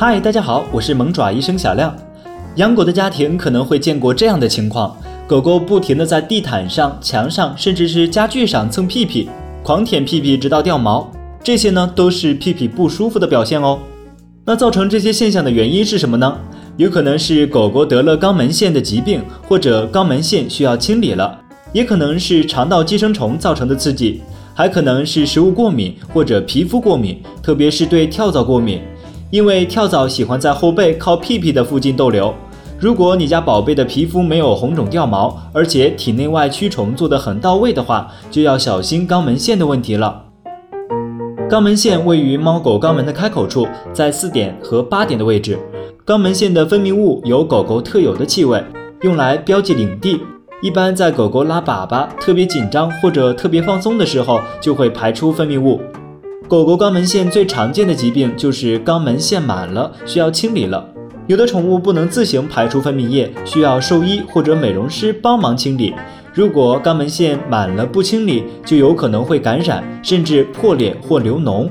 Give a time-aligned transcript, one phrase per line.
[0.00, 1.94] 嗨，大家好，我是萌爪医生小亮。
[2.56, 4.96] 养狗的家庭可能会见过这样的情况：
[5.26, 9.28] 狗狗不停地在地毯上、墙上，甚至是家具上蹭屁屁，
[9.62, 11.12] 狂舔屁屁直到掉毛。
[11.44, 13.78] 这些呢，都是屁屁不舒服的表现哦。
[14.46, 16.34] 那造成这些现象的原因是什么呢？
[16.78, 21.38] 有可能是狗狗得了肛门腺的疾病，或者肛门腺需要清理了；
[21.74, 24.22] 也可能是肠道寄生虫造成的刺激，
[24.54, 28.80] 还可能是食物过敏或者皮肤过敏，特别是对跳蚤过敏。
[29.30, 32.34] 因为跳蚤喜欢在后背靠屁屁的附近逗留。
[32.78, 40.24] 如果你家宝贝的皮肤没有红肿掉毛，而且体内外驱虫做得很到位的话，就要小心肛门腺的问题了。
[41.48, 45.58] 肛门腺位于猫狗肛门的开口处，在四点和八点的位置。
[46.06, 48.64] 肛门腺的分泌物有狗狗特有的气味，
[49.02, 50.20] 用来标记领地。
[50.62, 55.80] 一般在狗狗拉粑粑、特别紧张或者特别放松的时候，就会排出分泌物。
[56.50, 60.84] 狗狗肛门腺最常见的疾病就是肛门腺满了，需要清理了。
[61.28, 65.94] 有的宠物不能自行排出分泌液，需要兽医或者美容师帮忙清理。
[66.34, 71.68] 如果肛门腺满了不清理，就有可能会感染，甚至破裂或流脓。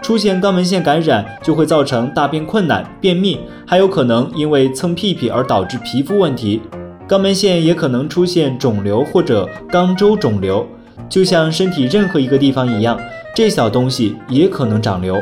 [0.00, 6.62] 出现肛门腺感染，就会造成大便困难、便秘，还有可能因为蹭屁屁而导致皮肤问题。
[7.08, 10.64] 肛门腺也可能出现肿瘤或者肛周肿瘤，
[11.08, 12.96] 就像身体任何一个地方一样。
[13.34, 15.16] 这小东西也可能长瘤。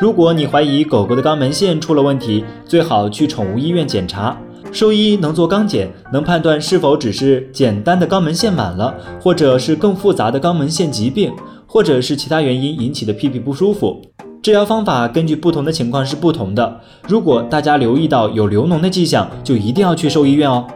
[0.00, 4.36] 如果你怀疑狗狗的肛门腺出了问题，最好去宠物医院检查。
[4.72, 11.30] 兽医能做肛检，能判断是否只是简单的肛门腺满了，或者是更复杂的肛门腺疾病，
[11.66, 14.00] 或者是其他原因引起的屁屁不舒服。
[14.42, 16.80] 治疗方法根据不同的情况是不同的。
[17.06, 20.66] 如果大家留意到有流脓的迹象，就一定要去兽医院哦。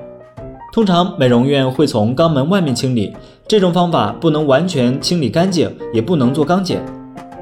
[0.76, 3.10] 通常美容院会从肛门外面清理，
[3.48, 6.84] 这种方法不能完全清理干净，也不能做肛检。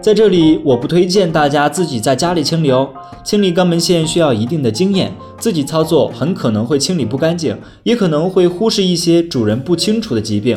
[0.01, 2.89] 在这里，我不推荐大家自己在家里清理哦。
[3.25, 10.57] 清理肛门腺需要一定的经验，自己操作很可能会清理不干净，也可能会忽视一些主人不清楚的疾病。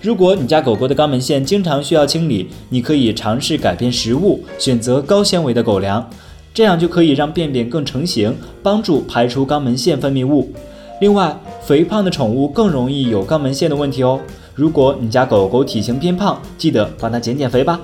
[0.00, 6.08] 如果你家狗狗的肛门腺经常需要清理，你可以尝试改变食物，选择高纤维的狗粮，
[6.54, 10.50] 这样就可以让便便更成型，帮助排出肛门腺分泌物。
[11.00, 14.18] 另外，肥胖的宠物更容易有肛门腺的问题哦。
[14.54, 17.80] 如果你家狗狗体型偏胖，记得帮它减减肥吧。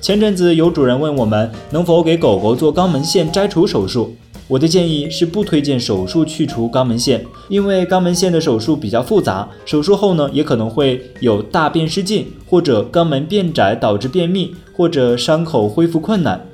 [0.00, 4.14] 前阵子有主人问我们能否给狗狗做肛门腺摘除手术，
[4.46, 16.47] 我的建议是不推荐手术去除肛门腺，因为肛门腺的手术比较复杂，手术后呢也可能会有大便失禁，或者肛门变窄导致便秘，或者伤口恢复困难。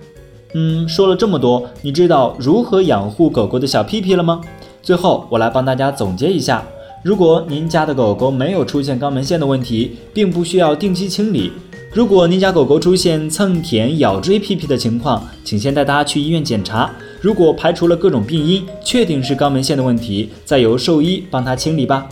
[0.57, 4.41] 嗯，说了这么多，你知道如何养护狗狗的小屁屁了吗？
[4.83, 6.63] 最后，我来帮大家总结一下：
[7.03, 11.51] 如果您家的狗狗没有出现肛门腺的问题，并不需要定期清理。
[11.93, 16.89] 如果您家狗狗出现蹭舔、咬追屁屁的情况，请先带它去医院检查。
[17.21, 22.07] 如果排除了各种病因，确定是肛门腺的问题，再由兽医帮它清理吧。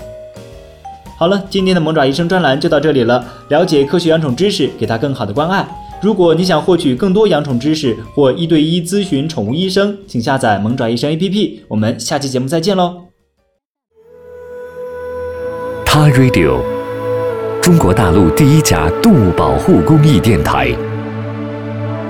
[1.16, 3.24] 好了，今天的萌爪医生专栏就到这里了。
[3.50, 5.64] 了解科学养宠知识，给它更好的关爱。
[6.02, 11.60] 如果你想获取更多养宠知识或一对一咨询宠物医生，请下载萌爪医生 APP。
[11.68, 13.02] 我们下期节目再见喽！
[15.86, 16.58] 他 Radio，
[17.62, 20.72] 中国大陆第一家动物保护公益电台，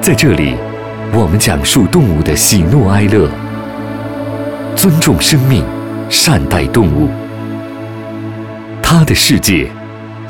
[0.00, 0.54] 在这里，
[1.12, 3.28] 我们讲述动物的喜怒哀乐，
[4.75, 5.62] 尊重生命，
[6.08, 7.10] 善待动物。
[8.82, 9.70] 他的世界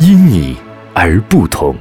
[0.01, 0.57] 因你
[0.95, 1.77] 而不同。